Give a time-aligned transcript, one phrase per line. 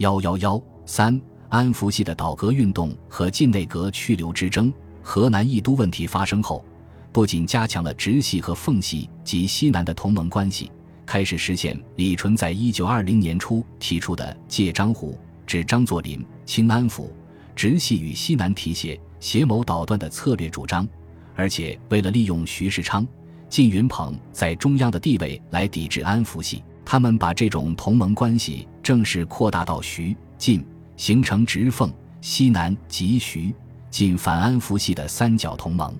[0.00, 1.20] 幺幺幺三，
[1.50, 6.64] 安福系的倒戈运动和晋内阁去留之争，河南易都问题发生后，
[7.12, 10.72] 不仅加强了直系和奉系及西南的同盟关系，
[11.04, 17.10] 开始实现李纯在一九二零年初提出的借漳湖至张作霖、清安抚，
[17.54, 20.88] 直系与西南提携、协谋捣乱的策略主张，
[21.36, 23.06] 而且为了利用徐世昌、
[23.50, 26.64] 靳云鹏在中央的地位来抵制安福系。
[26.82, 30.64] 他们把这种同盟关系正式扩大到徐晋，
[30.96, 33.54] 形成直奉西南及徐
[33.90, 35.94] 晋反安福系的三角同盟。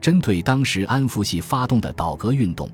[0.00, 2.70] 针对当时安福系发动的倒戈运动，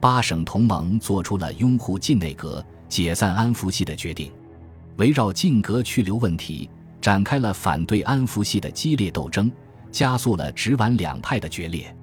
[0.00, 4.30] 八省同盟做出了拥护晋内阁、解散安福系的决定。
[4.96, 6.68] 围绕晋阁去留问题，
[7.00, 9.50] 展开了反对安福系的激烈斗争，
[9.90, 11.94] 加速了直皖两派的决裂。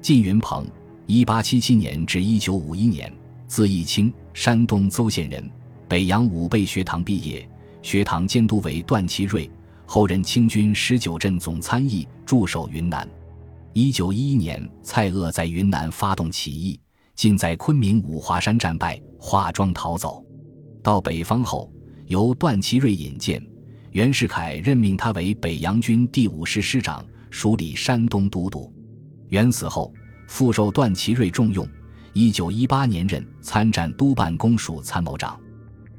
[0.00, 0.66] 靳云鹏
[1.06, 3.12] （一八七七年至一九五一年）。
[3.48, 5.48] 字义清，山东邹县人，
[5.88, 7.48] 北洋武备学堂毕业，
[7.80, 9.48] 学堂监督为段祺瑞，
[9.86, 13.08] 后任清军十九镇总参议，驻守云南。
[13.72, 16.80] 一九一一年，蔡锷在云南发动起义，
[17.14, 20.24] 竟在昆明五华山战败，化妆逃走。
[20.82, 21.70] 到北方后，
[22.06, 23.40] 由段祺瑞引荐，
[23.92, 28.72] 袁世凯任命他为北洋军第五师师长，署理山东都督。
[29.28, 29.94] 袁死后，
[30.26, 31.64] 复受段祺瑞重用。
[32.12, 35.38] 一九一八年任参战督办公署参谋长，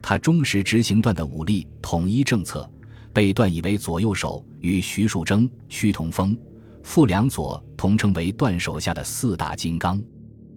[0.10, 2.66] 他忠实执行段的武力统一政策，
[3.12, 6.34] 被段以为左右手，与徐树铮、屈同峰、
[6.82, 10.02] 傅良佐同称为段手下的四大金刚。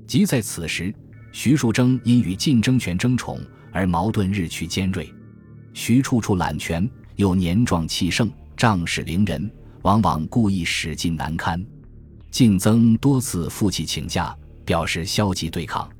[0.07, 0.95] 即在此时，
[1.33, 3.41] 徐树铮因与晋争权争宠
[3.73, 5.13] 而矛盾日趋尖锐，
[5.75, 9.51] 徐处处揽权，又年壮气盛，仗势凌人，
[9.83, 11.61] 往往故意使劲难堪。
[12.31, 14.33] 晋曾多次负气请假。
[14.65, 15.91] 表示消极对抗，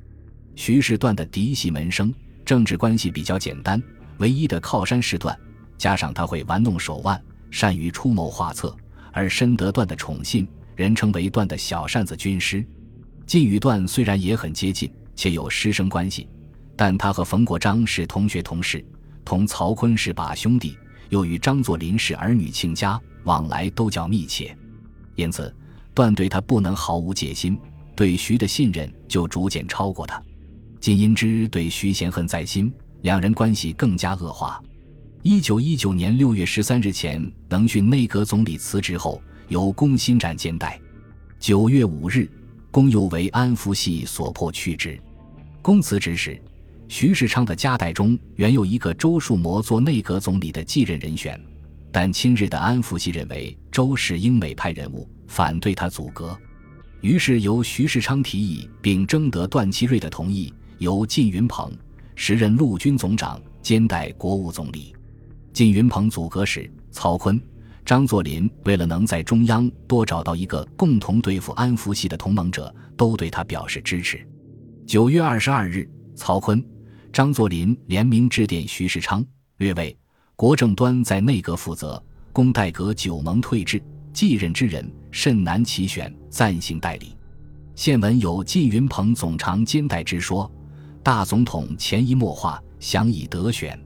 [0.55, 2.13] 徐氏段的嫡系门生，
[2.45, 3.81] 政治关系比较简单，
[4.17, 5.37] 唯一的靠山是段，
[5.77, 8.75] 加上他会玩弄手腕，善于出谋划策，
[9.11, 12.65] 而深得段的宠信，人称为段的小扇子军师。
[13.25, 16.27] 晋与段虽然也很接近，且有师生关系，
[16.75, 18.83] 但他和冯国璋是同学同事，
[19.23, 20.77] 同曹锟是把兄弟，
[21.09, 24.57] 又与张作霖是儿女亲家，往来都较密切，
[25.15, 25.53] 因此
[25.93, 27.57] 段对他不能毫无戒心。
[27.93, 30.21] 对徐的信任就逐渐超过他，
[30.81, 34.59] 金因之对徐嫌恨在心，两人关系更加恶化。
[35.21, 40.81] 一九一九年六月十三日前，能训内阁总理辞职后，由龚新展兼代。
[41.39, 42.27] 九月五日，
[42.71, 44.99] 龚又为安福系所迫去职。
[45.61, 46.41] 龚辞职时，
[46.87, 51.39] 徐世昌的家代中原有一个周树模做内阁总理的继任人选，
[51.91, 56.35] 但亲日的安福系认为周是英美派人物，反对他阻隔。
[57.01, 61.71] 于是由徐世昌提议，并征得段祺瑞的同意，由靳云鹏
[62.15, 64.95] 时任陆军总长兼代国务总理。
[65.53, 67.39] 靳云鹏组阁时，曹锟、
[67.85, 74.27] 张作霖为了能在中央多找到一个共同对付安福系的同盟者，都对他表示支持。
[74.87, 76.63] 九月二十二日，曹锟、
[77.13, 79.23] 张作霖联名致电徐世昌，
[79.57, 79.95] 略为
[80.35, 82.03] 国政端在内阁负责，
[82.33, 83.79] 公代阁九盟退至。
[84.11, 87.15] 继任之人甚难其选，暂行代理。
[87.75, 90.51] 现文有靳云鹏总长兼代之说，
[91.03, 93.79] 大总统潜移默化，想以得选。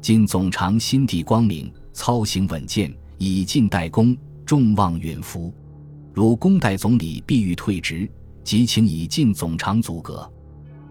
[0.00, 5.54] 今总长心地光明，操行稳健，以进代公，众望允服。
[6.12, 8.10] 如公代总理必欲退职，
[8.42, 10.28] 即请以进总长阻隔。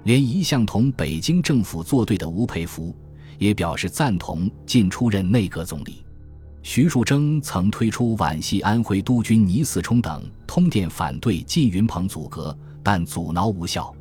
[0.04, 2.96] 连一向同北京政府作对的吴佩孚，
[3.38, 6.06] 也表示赞同进出任内阁总理。
[6.64, 13.94] 徐树铮曾推出皖系安徽督军倪嗣冲等通电反对靳云鹏阻隔，但阻挠无效。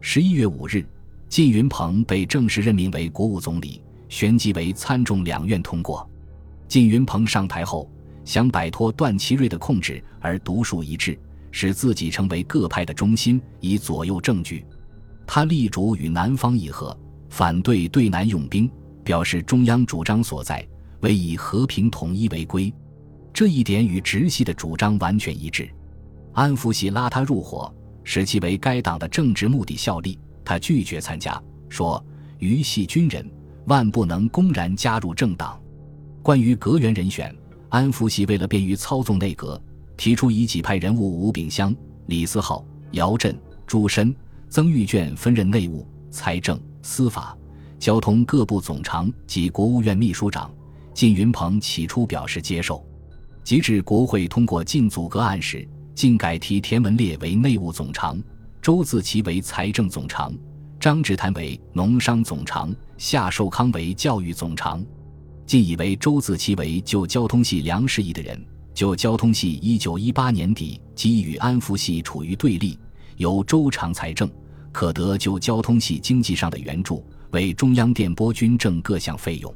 [0.00, 0.84] 十一月五日，
[1.34, 6.08] 靳云鹏被正式任命为国务总理，旋即为参众两院通过。
[6.68, 7.90] 靳云鹏上台后，
[8.24, 11.18] 想摆脱段祺瑞的控制而独树一帜，
[11.50, 14.64] 使自己成为各派的中心，以左右政局。
[15.26, 16.96] 他力主与南方议和，
[17.28, 18.70] 反对对南用兵，
[19.02, 20.64] 表示中央主张所在。
[21.00, 22.72] 为以和平统一为归，
[23.32, 25.68] 这一点与直系的主张完全一致。
[26.32, 27.74] 安福系拉他入伙，
[28.04, 32.04] 使其为该党的政治目的效力，他拒绝参加，说
[32.38, 33.28] ：“余系军人，
[33.66, 35.60] 万不能公然加入政党。”
[36.22, 37.34] 关于阁员人选，
[37.68, 39.60] 安福系为了便于操纵内阁，
[39.96, 41.74] 提出以己派人物吴炳湘、
[42.06, 43.36] 李思浩、姚震、
[43.66, 44.14] 朱深、
[44.48, 47.36] 曾玉卷分任内务、财政、司法、
[47.78, 50.50] 交通各部总长及国务院秘书长。
[50.94, 52.86] 靳云鹏起初表示接受，
[53.42, 58.16] 及至国会通过禁阻隔案时，竟改提田文烈为内务总长，
[58.64, 60.34] 周自齐为财政总长，
[60.80, 64.82] 张志谈为农商总长，夏寿康为教育总长。
[65.44, 72.78] 晋以为周自齐为旧交通系梁士仪的人，就交通系一九一八年底即与安福系处于对立，
[73.18, 74.30] 由周长财政，
[74.72, 79.54] 可得就交通系经济上的援助，为中央电波军政各项费用。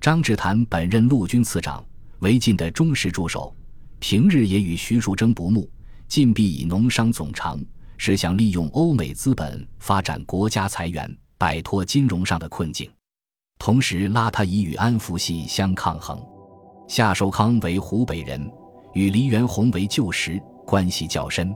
[0.00, 1.84] 张志谈本任陆军次长，
[2.20, 3.52] 为晋的忠实助手，
[3.98, 5.68] 平日也与徐树铮不睦。
[6.06, 7.58] 晋必以农商总长，
[7.98, 12.90] 是想利用欧美资本发展国家财源，摆脱金融上的困境，
[13.58, 16.20] 同时拉他以与安福系相抗衡。
[16.88, 18.50] 夏寿康为湖北人，
[18.94, 21.54] 与黎元洪为旧识，关系较深。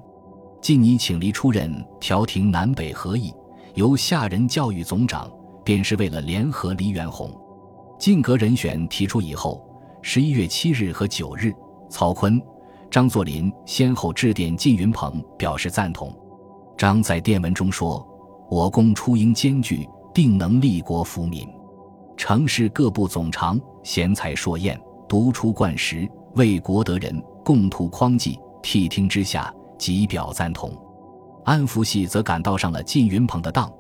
[0.60, 3.32] 晋拟请黎出任调停南北合议，
[3.74, 5.30] 由夏人教育总长，
[5.64, 7.32] 便是为了联合黎元洪。
[7.98, 9.64] 晋阁人选提出以后，
[10.02, 11.52] 十一月七日和九日，
[11.88, 12.42] 曹锟、
[12.90, 16.14] 张作霖先后致电靳云鹏，表示赞同。
[16.80, 18.02] 张在电文中说
[18.48, 21.46] ：“我公出英艰巨，定能立国福民。
[22.16, 28.40] 城市各部总长贤才硕彦，独出冠时，为国得人，共图匡济。
[28.62, 30.72] 谛听之下，即表赞同。”
[31.44, 33.70] 安福系则感到上了靳云鹏的当。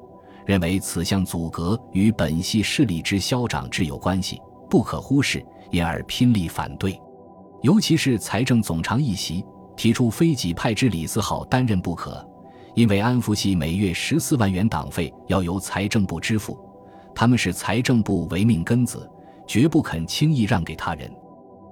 [0.44, 4.38] 认为此项阻隔与本系势力之消长至有关系，
[4.68, 7.00] 不可忽视，因而拼力反对。
[7.62, 9.42] 尤其是财政总长一席，
[9.74, 12.22] 提出非己派之李思浩担任不可，
[12.74, 16.58] 因为安福系每月十四万元党费要由财政部支付，
[17.14, 19.08] 他们是财政部唯命根子，
[19.46, 21.10] 绝不肯轻易让给他人。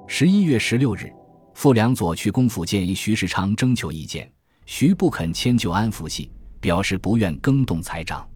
[0.07, 1.13] 十一月十六日，
[1.55, 4.31] 傅良佐去公府见徐世昌征求意见，
[4.67, 6.31] 徐不肯迁就安福系，
[6.61, 8.29] 表示不愿更动财长。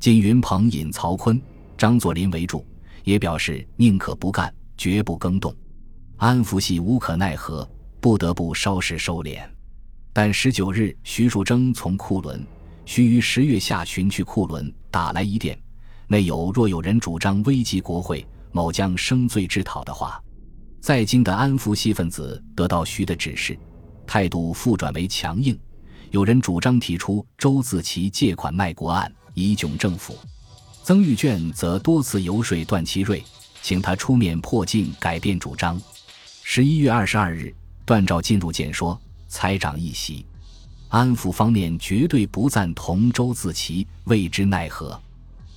[0.00, 1.40] 靳云鹏引曹锟、
[1.76, 2.64] 张作霖为助，
[3.04, 5.54] 也表示宁可不干，绝不更动。
[6.16, 7.68] 安福系无可奈何，
[8.00, 9.40] 不得不稍事收敛。
[10.20, 12.44] 但十九日，徐树铮从库伦，
[12.84, 15.56] 须于十月下旬去库伦，打来一电，
[16.08, 20.20] 内有若有人主张危及国会，某将生罪之讨的话。
[20.80, 23.56] 在京的安福系分子得到徐的指示，
[24.08, 25.56] 态度复转为强硬。
[26.10, 29.08] 有人主张提出周自齐借款卖国案。
[29.34, 30.18] 以窘政府，
[30.82, 33.22] 曾玉卷则多次游说段祺瑞，
[33.62, 35.80] 请他出面破镜改变主张。
[36.42, 37.54] 十一月二十二日，
[37.86, 40.26] 段昭进入见说，财长一席，
[40.88, 45.00] 安抚方面绝对不赞同周自齐，未知奈何。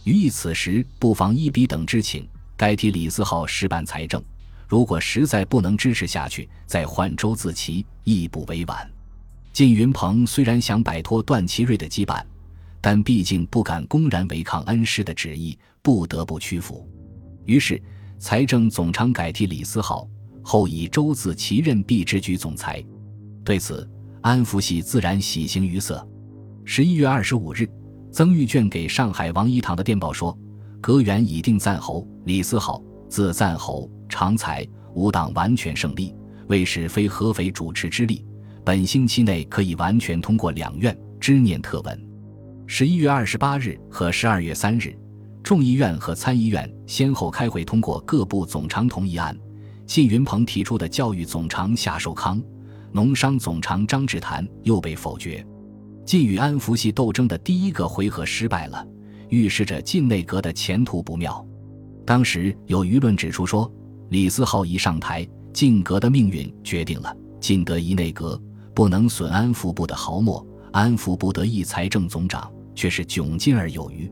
[0.04, 4.22] 于意此时不妨依彼等之请，代替李思浩实办财政。
[4.68, 8.90] 如果实在不能支持下去，再换周自齐，亦不为晚。
[9.54, 12.24] 靳云鹏虽然想摆脱段祺瑞的羁绊。
[12.84, 16.90] 但毕竟不敢公然违抗恩师的旨意，不得不屈服。
[17.46, 17.80] 于是，
[18.18, 20.10] 财政总长改替李思浩，
[20.42, 22.84] 后以周自齐任币制局总裁。
[23.44, 23.90] 对此，
[24.22, 26.08] 安福系自然喜形于色。
[26.64, 27.68] 十一月二十五日，
[28.12, 30.38] 曾玉卷给上海王一堂的电报说
[30.80, 36.14] ：“阁员已定赞侯李思浩，自赞侯常才，吾党完全胜利，
[36.48, 38.24] 为使非合肥主持之力，
[38.64, 42.08] 本星期内可以完全通过两院之念特文。”
[42.68, 44.96] 十一月二十八日和十二月三日，
[45.44, 49.36] 众议院和参议院先后开会通过各部总长同意案。
[49.88, 52.42] 靳云鹏提出的教育总长夏寿康、
[52.92, 55.46] 农商总长张志谈又被否决。
[56.06, 58.86] 晋与安福系斗争的第一个回合失败了，
[59.30, 61.46] 预示着晋内阁的前途不妙。
[62.06, 63.72] 当时有舆论指出说，
[64.10, 67.16] 李思浩一上台，晋阁的命运决定了。
[67.40, 68.42] 晋德一内阁
[68.74, 72.52] 不能损安福部的毫末，安福部得一财政总长。
[72.74, 74.10] 却是窘境而有余。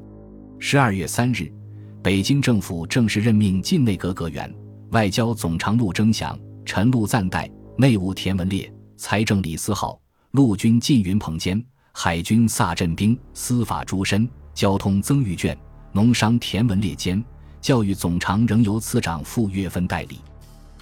[0.60, 1.52] 十二月三日，
[2.04, 4.54] 北京政府正式任命晋内阁阁员：
[4.92, 9.98] 外交总长陆征祥、陈陆赞代，内务田文烈，财政李思浩，
[10.32, 15.58] 陆军靳云鹏兼，海军萨振兵，司法朱申，交通曾玉卷，
[15.94, 17.24] 农商田文烈兼，
[17.62, 20.20] 教育总长仍由次长傅岳芬代理。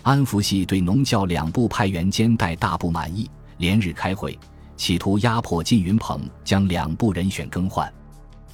[0.02, 4.36] 安福系对农教两部派员兼代大不满意，连日开会。
[4.76, 7.94] 企图压迫靳云鹏将两部人选更换，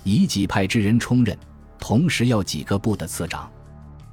[0.04, 1.38] 以己派之人充任，
[1.80, 3.50] 同时要几个部的次长。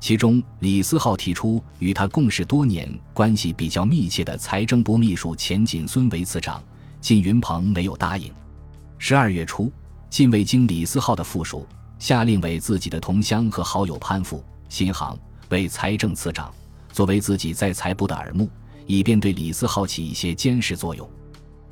[0.00, 6.62] 其中，李思浩提出与他共事多年、关系比较密切的财政部秘书钱锦孙为次长，
[7.02, 8.33] 靳云鹏没有答应。
[8.97, 9.71] 十二月初，
[10.09, 11.66] 靳未经李思浩的附属，
[11.99, 15.19] 下令为自己的同乡和好友潘富、新航
[15.50, 16.50] 为财政次长，
[16.90, 18.49] 作为自己在财部的耳目，
[18.87, 21.09] 以便对李思浩起一些监视作用。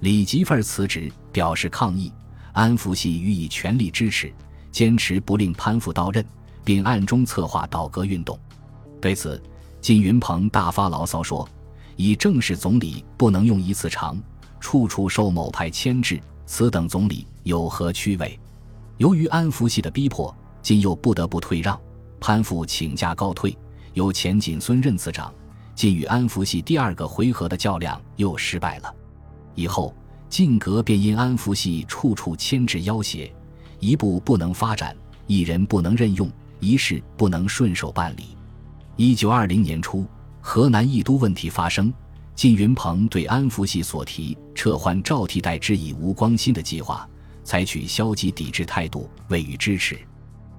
[0.00, 2.12] 李吉份辞职，表示抗议。
[2.52, 4.30] 安福系予以全力支持，
[4.70, 6.24] 坚持不令潘复到任，
[6.68, 8.38] 并暗中策划倒戈运动。
[9.00, 9.42] 对此，
[9.80, 11.48] 靳云鹏大发牢骚说
[11.96, 14.20] ：“以正式总理不能用一次长，
[14.60, 18.38] 处处受某派牵制，此等总理有何趣味？”
[18.98, 21.80] 由于安福系的逼迫，今又不得不退让，
[22.20, 23.56] 潘复请假告退，
[23.94, 25.32] 由钱锦孙任次长。
[25.74, 28.94] 晋与安福系第二个回合的较量又失败了，
[29.54, 29.94] 以后
[30.28, 33.32] 晋阁便因安福系处处牵制要挟，
[33.80, 34.94] 一步不能发展，
[35.26, 38.36] 一人不能任用，一事不能顺手办理。
[38.96, 40.06] 一九二零年初，
[40.40, 41.92] 河南义都问题发生，
[42.34, 47.08] 靳云鹏对安福系所提撤换赵替代之以吴光新的计划，
[47.44, 49.96] 采取消极抵制态度，未予支持。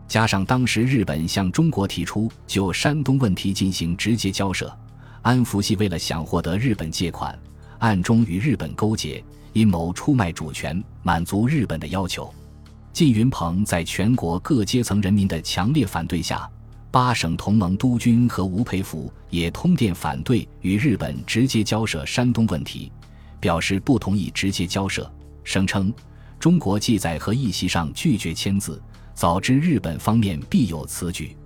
[0.08, 4.76] 加上当时日本向中国提出就山东问题进行直接交涉。
[5.22, 7.38] 安福系为了想获得日本借款，
[7.80, 12.34] 暗中与日本勾结，阴谋出卖主权，满足日本的要求。
[13.00, 16.46] 靳云鹏在全国各阶层人民的强烈反对下，
[16.92, 22.92] 八省同盟督军和吴佩孚也通电反对与日本直接交涉山东问题，
[23.40, 25.10] 表示不同意直接交涉，
[25.46, 25.94] 声称
[26.38, 31.38] 中国既在和议席上拒绝签字，早知日本方面必有此举，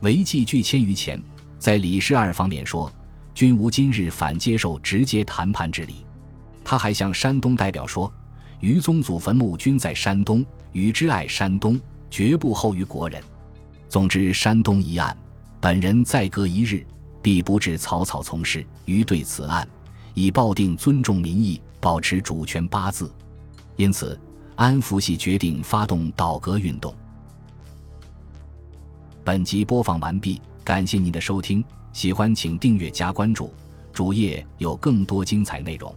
[0.00, 1.18] 违纪拒签于前。
[1.58, 2.92] 在李氏二方面说。
[3.32, 6.04] 均无今日反接受直接谈判之理。
[6.62, 8.12] 他还向山东代表说
[8.60, 13.22] ：“余宗祖坟墓均在山东，余之爱山东，绝不后于国人。
[13.88, 15.16] 总之，山东一案，
[15.60, 16.86] 本人再隔一日，
[17.22, 18.64] 必不至草草从事。
[18.84, 19.66] 于对此案，
[20.14, 23.10] 以抱定尊重民意、保持主权八字。
[23.76, 24.18] 因此，
[24.56, 26.94] 安福系决定发动倒戈运动。”
[29.24, 31.64] 本集播放完毕，感谢您的收听。
[31.92, 33.52] 喜欢请订阅加关注，
[33.92, 35.92] 主页有更多精彩内容。